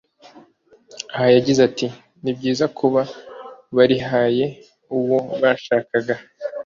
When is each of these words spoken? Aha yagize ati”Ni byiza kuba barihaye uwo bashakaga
Aha 1.13 1.27
yagize 1.35 1.59
ati”Ni 1.69 2.31
byiza 2.37 2.65
kuba 2.77 3.01
barihaye 3.75 4.45
uwo 4.97 5.17
bashakaga 5.41 6.15